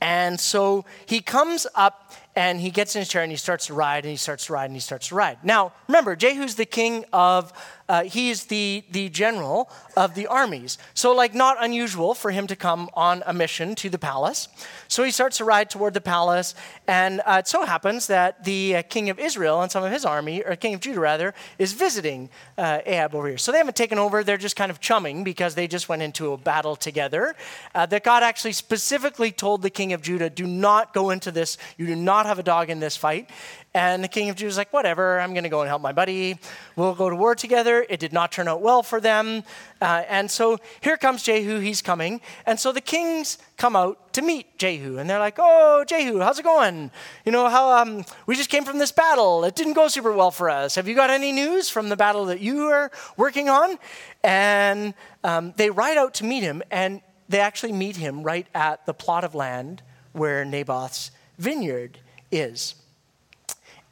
[0.00, 3.74] And so he comes up and he gets in his chair and he starts to
[3.74, 5.38] ride and he starts to ride and he starts to ride.
[5.42, 7.52] Now, remember, Jehu's the king of
[7.88, 10.78] uh, he is the, the general of the armies.
[10.94, 14.48] So, like, not unusual for him to come on a mission to the palace.
[14.88, 16.54] So he starts to ride toward the palace,
[16.86, 20.04] and uh, it so happens that the uh, king of Israel and some of his
[20.04, 23.38] army, or king of Judah rather, is visiting uh, Ahab over here.
[23.38, 26.32] So they haven't taken over, they're just kind of chumming because they just went into
[26.32, 27.34] a battle together.
[27.74, 31.58] Uh, that God actually specifically told the king of Judah, do not go into this,
[31.76, 33.30] you do not have a dog in this fight.
[33.78, 35.92] And the king of Judah is like, whatever, I'm going to go and help my
[35.92, 36.36] buddy.
[36.74, 37.86] We'll go to war together.
[37.88, 39.44] It did not turn out well for them.
[39.80, 42.20] Uh, and so here comes Jehu, he's coming.
[42.44, 44.98] And so the kings come out to meet Jehu.
[44.98, 46.90] And they're like, oh, Jehu, how's it going?
[47.24, 49.44] You know, how um, we just came from this battle.
[49.44, 50.74] It didn't go super well for us.
[50.74, 53.78] Have you got any news from the battle that you are working on?
[54.24, 56.64] And um, they ride out to meet him.
[56.72, 59.82] And they actually meet him right at the plot of land
[60.14, 62.00] where Naboth's vineyard
[62.32, 62.74] is.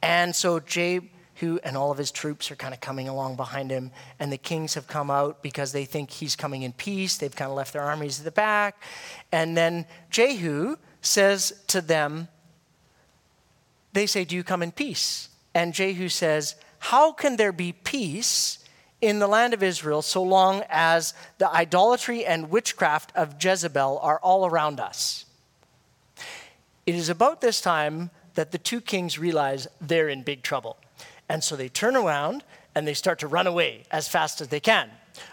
[0.01, 3.91] And so Jehu and all of his troops are kind of coming along behind him,
[4.19, 7.17] and the kings have come out because they think he's coming in peace.
[7.17, 8.81] They've kind of left their armies at the back.
[9.31, 12.27] And then Jehu says to them,
[13.93, 15.29] They say, Do you come in peace?
[15.53, 18.59] And Jehu says, How can there be peace?
[19.01, 24.19] in the land of Israel so long as the idolatry and witchcraft of Jezebel are
[24.19, 25.25] all around us.
[26.85, 30.77] It is about this time that the two kings realize they're in big trouble.
[31.27, 32.43] And so they turn around
[32.75, 34.91] and they start to run away as fast as they can.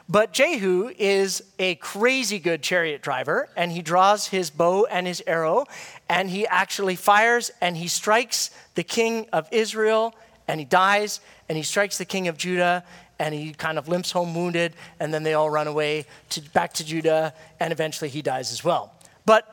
[0.08, 5.22] But Jehu is a crazy good chariot driver, and he draws his bow and his
[5.26, 5.66] arrow,
[6.08, 10.14] and he actually fires and he strikes the king of Israel,
[10.48, 12.84] and he dies, and he strikes the king of Judah,
[13.18, 16.72] and he kind of limps home wounded, and then they all run away to, back
[16.72, 18.94] to Judah, and eventually he dies as well.
[19.26, 19.46] But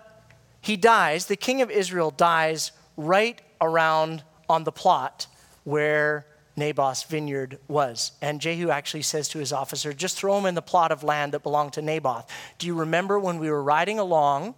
[0.61, 2.71] he dies, the king of Israel dies
[3.05, 5.27] right around on the plot
[5.63, 8.11] where Naboth's vineyard was.
[8.21, 11.33] And Jehu actually says to his officer, just throw him in the plot of land
[11.33, 12.29] that belonged to Naboth.
[12.57, 14.55] Do you remember when we were riding along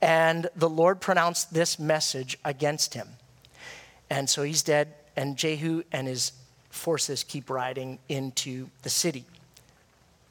[0.00, 3.08] and the Lord pronounced this message against him?
[4.10, 6.32] And so he's dead, and Jehu and his
[6.70, 9.24] forces keep riding into the city.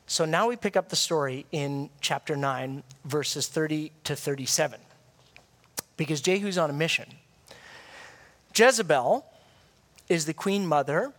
[0.06, 4.80] So now we pick up the story in chapter 9, verses 30 to 37,
[5.98, 7.08] because Jehu's on a mission.
[8.56, 9.26] Jezebel
[10.10, 11.14] is the queen mother,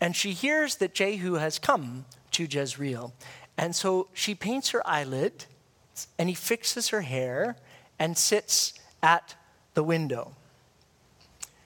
[0.00, 3.12] and she hears that Jehu has come to Jezreel.
[3.58, 5.44] And so she paints her eyelid,
[6.18, 7.56] and he fixes her hair
[7.98, 9.34] and sits at
[9.74, 10.32] the window.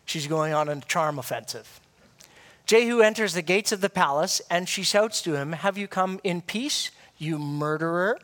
[0.04, 1.80] She's going on a charm offensive.
[2.66, 6.18] Jehu enters the gates of the palace, and she shouts to him, Have you come
[6.24, 8.18] in peace, you murderer?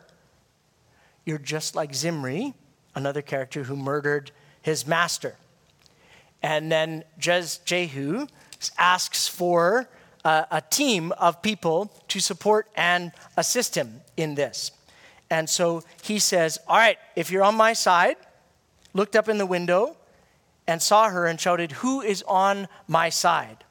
[1.25, 2.53] You're just like Zimri,
[2.95, 5.35] another character who murdered his master.
[6.43, 8.27] And then Jehu
[8.77, 9.87] asks for
[10.23, 14.71] a, a team of people to support and assist him in this.
[15.29, 18.17] And so he says, All right, if you're on my side,
[18.93, 19.95] looked up in the window
[20.67, 23.63] and saw her and shouted, Who is on my side?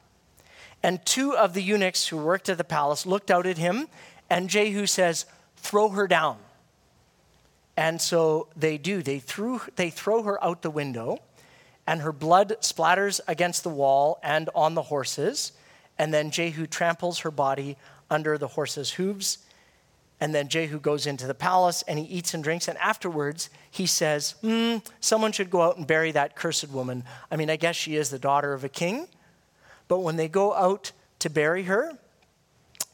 [0.83, 3.87] And two of the eunuchs who worked at the palace looked out at him,
[4.29, 5.25] and Jehu says,
[5.57, 6.37] Throw her down.
[7.77, 9.01] And so they do.
[9.01, 11.19] They, threw, they throw her out the window,
[11.87, 15.51] and her blood splatters against the wall and on the horses.
[15.97, 17.77] And then Jehu tramples her body
[18.09, 19.39] under the horses' hooves.
[20.19, 22.67] And then Jehu goes into the palace and he eats and drinks.
[22.67, 27.03] And afterwards, he says, hmm, Someone should go out and bury that cursed woman.
[27.31, 29.07] I mean, I guess she is the daughter of a king.
[29.87, 31.97] But when they go out to bury her,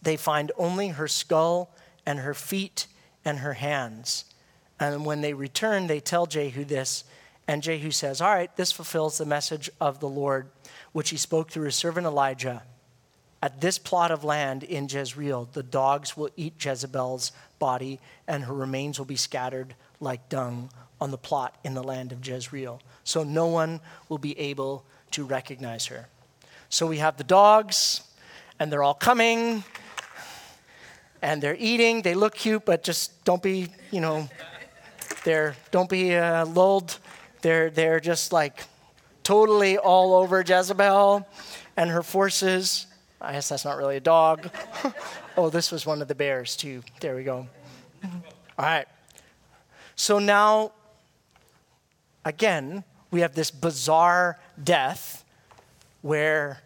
[0.02, 1.70] they find only her skull
[2.06, 2.88] and her feet
[3.26, 4.26] and her hands.
[4.80, 7.04] And when they return, they tell Jehu this.
[7.48, 10.50] And Jehu says, All right, this fulfills the message of the Lord,
[10.92, 12.64] which he spoke through his servant Elijah.
[13.42, 18.54] At this plot of land in Jezreel, the dogs will eat Jezebel's body, and her
[18.54, 22.82] remains will be scattered like dung on the plot in the land of Jezreel.
[23.04, 23.80] So no one
[24.10, 26.08] will be able to recognize her.
[26.70, 28.02] So we have the dogs,
[28.60, 29.64] and they're all coming,
[31.22, 32.02] and they're eating.
[32.02, 34.28] They look cute, but just don't be, you know,
[35.24, 36.98] they're don't be uh, lulled.
[37.42, 38.66] They're they're just like
[39.24, 41.28] totally all over Jezebel
[41.76, 42.88] and her forces.
[43.20, 44.50] I guess that's not really a dog.
[45.38, 46.84] oh, this was one of the bears too.
[47.00, 47.48] There we go.
[48.04, 48.88] All right.
[49.96, 50.72] So now,
[52.24, 55.26] again, we have this bizarre death
[56.02, 56.62] where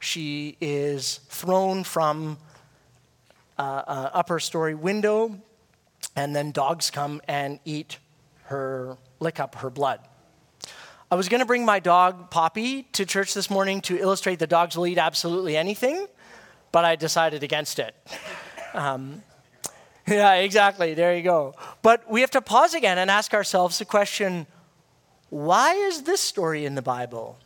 [0.00, 2.38] she is thrown from
[3.58, 5.38] an upper story window,
[6.16, 7.98] and then dogs come and eat
[8.44, 10.00] her, lick up her blood.
[11.10, 14.48] I was going to bring my dog Poppy to church this morning to illustrate that
[14.48, 16.06] dogs will eat absolutely anything,
[16.72, 17.94] but I decided against it.
[18.74, 19.22] Um,
[20.08, 20.94] yeah, exactly.
[20.94, 21.54] There you go.
[21.82, 24.46] But we have to pause again and ask ourselves the question
[25.28, 27.38] why is this story in the Bible?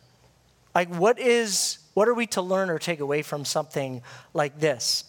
[0.75, 4.01] Like, what is, what are we to learn or take away from something
[4.33, 5.05] like this?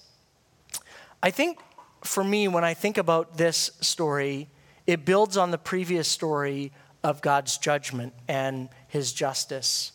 [1.22, 1.58] I think
[2.04, 4.48] for me, when I think about this story,
[4.88, 6.72] it builds on the previous story
[7.04, 9.92] of God's judgment and his justice.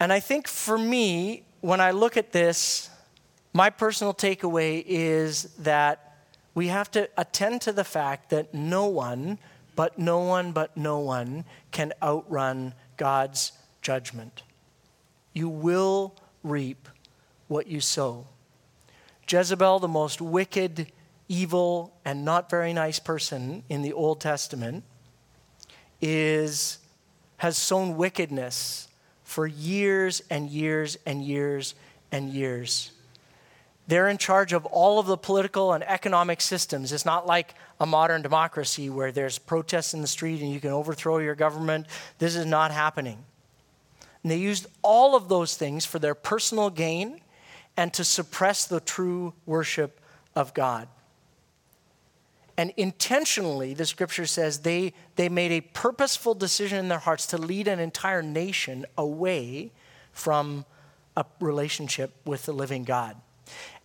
[0.00, 2.90] And I think for me, when I look at this,
[3.52, 6.16] my personal takeaway is that
[6.56, 9.38] we have to attend to the fact that no one,
[9.76, 14.42] but no one, but no one can outrun God's judgment.
[15.34, 16.88] You will reap
[17.46, 18.26] what you sow.
[19.28, 20.90] Jezebel, the most wicked,
[21.30, 24.82] evil, and not very nice person in the Old Testament,
[26.00, 26.78] is,
[27.36, 28.88] has sown wickedness
[29.22, 31.76] for years and years and years
[32.10, 32.90] and years.
[33.86, 36.92] They're in charge of all of the political and economic systems.
[36.92, 40.70] It's not like a modern democracy where there's protests in the street and you can
[40.70, 41.86] overthrow your government.
[42.18, 43.18] This is not happening.
[44.22, 47.20] And they used all of those things for their personal gain
[47.76, 50.00] and to suppress the true worship
[50.34, 50.88] of God.
[52.60, 57.38] And intentionally, the scripture says they, they made a purposeful decision in their hearts to
[57.38, 59.72] lead an entire nation away
[60.12, 60.66] from
[61.16, 63.16] a relationship with the living God.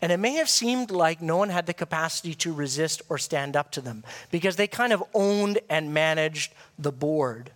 [0.02, 3.56] And it may have seemed like no one had the capacity to resist or stand
[3.56, 7.52] up to them because they kind of owned and managed the board.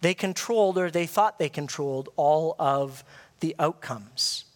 [0.00, 3.04] They controlled, or they thought they controlled, all of
[3.40, 4.46] the outcomes.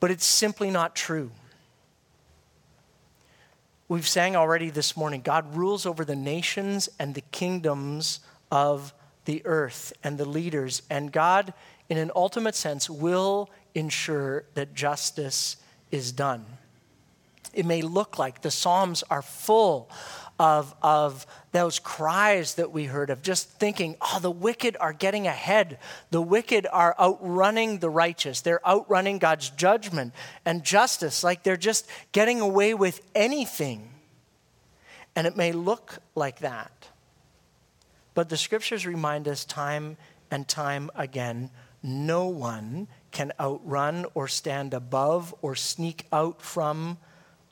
[0.00, 1.30] But it's simply not true.
[3.86, 8.20] We've sang already this morning God rules over the nations and the kingdoms
[8.50, 8.94] of
[9.26, 10.82] the earth and the leaders.
[10.88, 11.52] And God,
[11.90, 15.58] in an ultimate sense, will ensure that justice
[15.90, 16.46] is done.
[17.52, 19.90] It may look like the Psalms are full
[20.38, 25.26] of, of those cries that we heard of just thinking, oh, the wicked are getting
[25.26, 25.78] ahead.
[26.10, 28.40] The wicked are outrunning the righteous.
[28.40, 30.12] They're outrunning God's judgment
[30.44, 31.22] and justice.
[31.22, 33.90] Like they're just getting away with anything.
[35.14, 36.88] And it may look like that.
[38.14, 39.96] But the scriptures remind us time
[40.30, 41.50] and time again
[41.82, 46.96] no one can outrun or stand above or sneak out from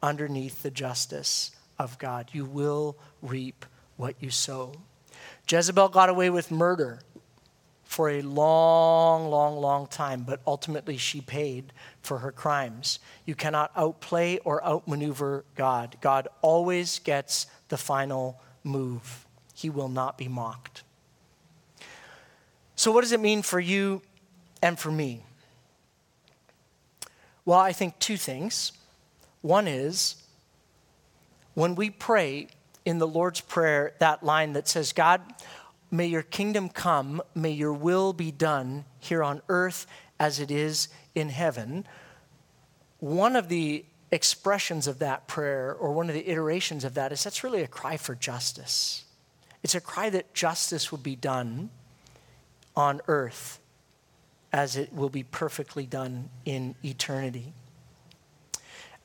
[0.02, 2.30] underneath the justice of God.
[2.32, 3.66] You will reap
[3.96, 4.72] what you sow.
[5.48, 7.00] Jezebel got away with murder
[7.84, 12.98] for a long, long, long time, but ultimately she paid for her crimes.
[13.26, 15.96] You cannot outplay or outmaneuver God.
[16.00, 20.82] God always gets the final move, He will not be mocked.
[22.76, 24.02] So, what does it mean for you
[24.62, 25.22] and for me?
[27.44, 28.72] Well, I think two things.
[29.40, 30.21] One is
[31.54, 32.48] when we pray
[32.84, 35.20] in the Lord's Prayer, that line that says, God,
[35.90, 39.86] may your kingdom come, may your will be done here on earth
[40.18, 41.86] as it is in heaven.
[42.98, 47.24] One of the expressions of that prayer, or one of the iterations of that, is
[47.24, 49.04] that's really a cry for justice.
[49.62, 51.70] It's a cry that justice will be done
[52.76, 53.58] on earth
[54.52, 57.52] as it will be perfectly done in eternity.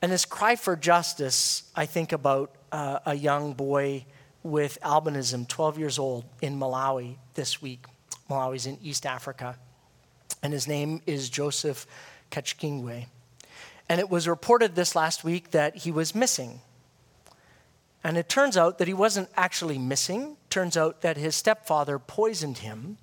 [0.00, 4.06] And this cry for justice, I think about uh, a young boy
[4.42, 7.84] with albinism, 12 years old, in Malawi this week.
[8.30, 9.56] Malawi's in East Africa.
[10.42, 11.86] And his name is Joseph
[12.30, 13.06] Kachkingwe.
[13.88, 16.60] And it was reported this last week that he was missing.
[18.04, 20.36] And it turns out that he wasn't actually missing.
[20.50, 22.98] Turns out that his stepfather poisoned him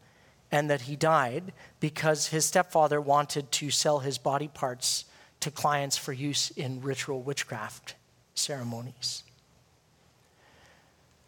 [0.51, 5.05] and that he died because his stepfather wanted to sell his body parts
[5.45, 7.93] to clients for use in ritual witchcraft
[8.33, 9.21] ceremonies.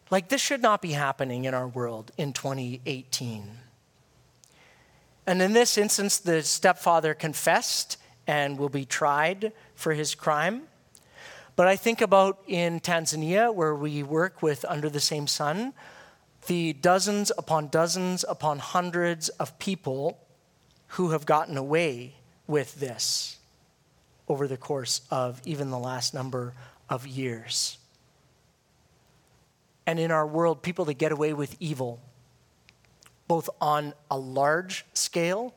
[0.09, 3.47] Like, this should not be happening in our world in 2018.
[5.27, 10.63] And in this instance, the stepfather confessed and will be tried for his crime.
[11.55, 15.73] But I think about in Tanzania, where we work with Under the Same Sun,
[16.47, 20.17] the dozens upon dozens upon hundreds of people
[20.87, 22.15] who have gotten away
[22.47, 23.37] with this
[24.27, 26.53] over the course of even the last number
[26.89, 27.77] of years.
[29.85, 32.01] And in our world, people that get away with evil,
[33.27, 35.53] both on a large scale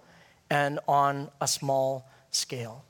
[0.48, 2.84] and on a small scale.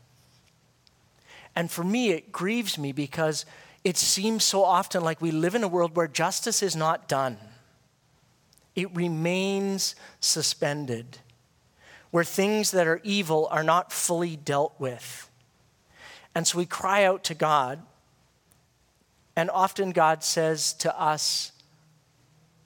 [1.56, 3.46] And for me, it grieves me because
[3.84, 7.38] it seems so often like we live in a world where justice is not done
[8.74, 11.18] it remains suspended,
[12.10, 15.29] where things that are evil are not fully dealt with.
[16.34, 17.82] And so we cry out to God,
[19.36, 21.52] and often God says to us,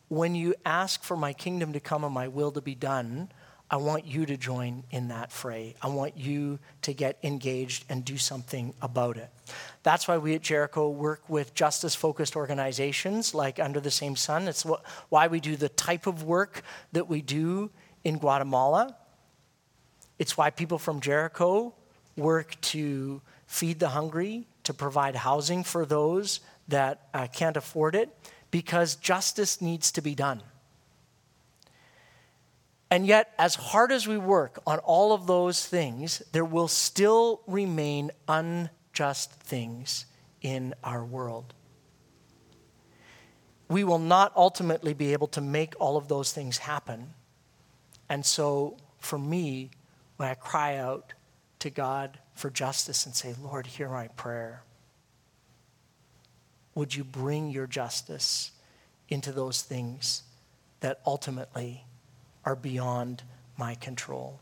[0.08, 3.30] When you ask for my kingdom to come and my will to be done,
[3.70, 5.74] I want you to join in that fray.
[5.80, 9.30] I want you to get engaged and do something about it.
[9.82, 14.48] That's why we at Jericho work with justice focused organizations like Under the Same Sun.
[14.48, 16.62] It's what, why we do the type of work
[16.92, 17.70] that we do
[18.04, 18.96] in Guatemala.
[20.18, 21.74] It's why people from Jericho
[22.16, 23.22] work to
[23.54, 28.08] feed the hungry, to provide housing for those that uh, can't afford it,
[28.50, 30.42] because justice needs to be done.
[32.90, 37.42] And yet, as hard as we work on all of those things, there will still
[37.46, 40.06] remain unjust things
[40.42, 41.54] in our world.
[43.68, 47.14] We will not ultimately be able to make all of those things happen.
[48.08, 49.70] And so, for me,
[50.16, 51.14] when I cry out
[51.64, 54.62] to God for justice and say, Lord, hear my prayer,
[56.74, 58.52] would you bring your justice
[59.08, 60.22] into those things
[60.80, 61.84] that ultimately
[62.44, 63.22] are beyond
[63.56, 64.40] my control.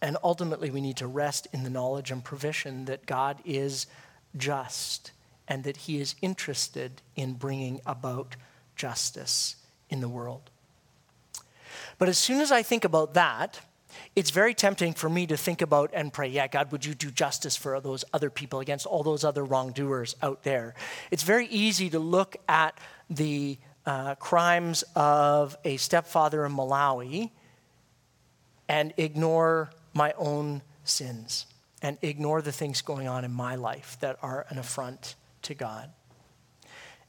[0.00, 3.86] And ultimately, we need to rest in the knowledge and provision that God is
[4.36, 5.12] just
[5.48, 8.36] and that He is interested in bringing about
[8.74, 9.56] justice
[9.90, 10.50] in the world.
[11.98, 13.60] But as soon as I think about that,
[14.14, 17.10] it's very tempting for me to think about and pray, yeah, God, would you do
[17.10, 20.74] justice for those other people against all those other wrongdoers out there?
[21.10, 22.78] It's very easy to look at
[23.10, 27.30] the uh, crimes of a stepfather in Malawi
[28.68, 31.46] and ignore my own sins
[31.82, 35.90] and ignore the things going on in my life that are an affront to God.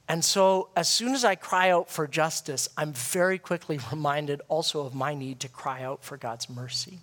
[0.10, 4.86] And so, as soon as I cry out for justice, I'm very quickly reminded also
[4.86, 7.00] of my need to cry out for God's mercy.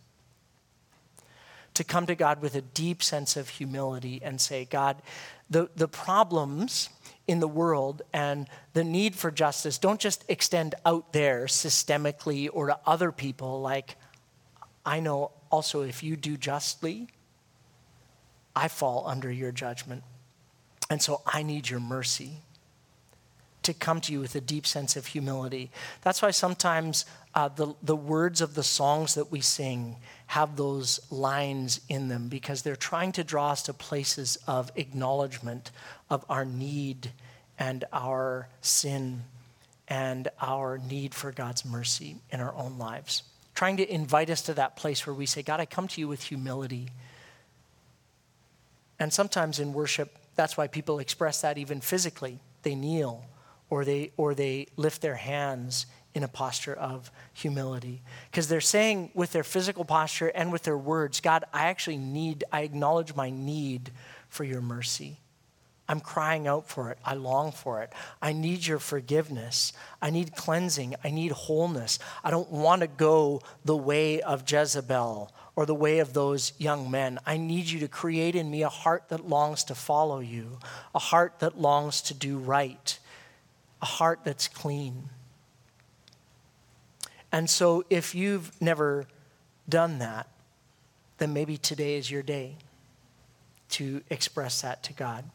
[1.75, 5.03] To come to God with a deep sense of humility and say, God,
[5.51, 6.89] the, the problems
[7.27, 12.69] in the world and the need for justice don't just extend out there systemically or
[12.69, 13.61] to other people.
[13.61, 13.97] Like,
[14.87, 17.09] I know also if you do justly,
[18.55, 20.05] I fall under your judgment.
[20.89, 22.43] And so I need your mercy
[23.65, 25.71] to come to you with a deep sense of humility.
[26.03, 27.05] That's why sometimes
[27.35, 29.97] uh, the, the words of the songs that we sing
[30.29, 35.71] have those lines in them because they're trying to draw us to places of acknowledgement
[36.09, 37.11] of our need
[37.59, 39.23] and our sin
[39.89, 43.23] and our need for God's mercy in our own lives.
[43.55, 46.09] Trying to invite us to that place where we say, God, I come to you
[46.09, 46.89] with humility.
[48.99, 52.39] And sometimes in worship, that's why people express that even physically.
[52.63, 53.25] They kneel
[53.75, 58.03] or they, or they lift their hands in a posture of humility.
[58.31, 62.45] Because they're saying with their physical posture and with their words, God, I actually need,
[62.53, 63.91] I acknowledge my need
[64.29, 65.19] for your mercy.
[65.89, 66.99] I'm crying out for it.
[67.05, 67.93] I long for it.
[68.23, 69.73] I need your forgiveness.
[70.01, 70.95] I need cleansing.
[71.03, 71.99] I need wholeness.
[72.23, 76.93] I don't want to go the way of Jezebel or the way of those young
[76.93, 77.19] men.
[77.27, 80.61] I need you to create in me a heart that longs to follow you,
[80.95, 83.01] a heart that longs to do right,
[83.85, 85.11] a heart that's clean.
[87.31, 89.07] And so, if you've never
[89.69, 90.27] done that,
[91.19, 92.57] then maybe today is your day
[93.73, 95.27] to express that to God.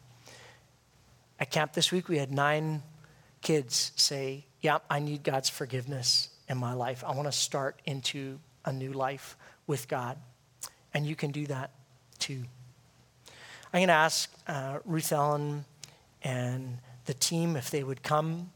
[1.38, 2.82] At camp this week, we had nine
[3.40, 7.04] kids say, Yeah, I need God's forgiveness in my life.
[7.06, 9.36] I want to start into a new life
[9.68, 10.18] with God.
[10.92, 11.70] And you can do that
[12.18, 12.42] too.
[13.72, 15.64] I'm going to ask uh, Ruth Ellen
[16.24, 16.78] and
[17.10, 18.52] the team if they would come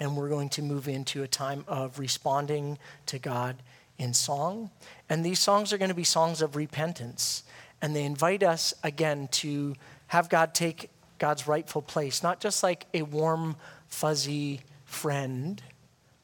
[0.00, 2.76] and we're going to move into a time of responding
[3.06, 3.62] to God
[3.96, 4.72] in song.
[5.08, 7.44] And these songs are going to be songs of repentance.
[7.80, 9.76] And they invite us again to
[10.08, 13.54] have God take God's rightful place, not just like a warm,
[13.86, 15.62] fuzzy friend,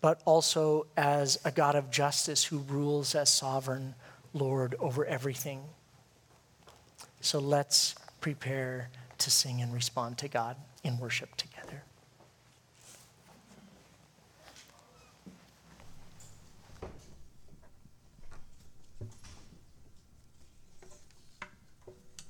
[0.00, 3.94] but also as a God of justice who rules as sovereign
[4.34, 5.60] Lord over everything.
[7.20, 11.51] So let's prepare to sing and respond to God in worship together.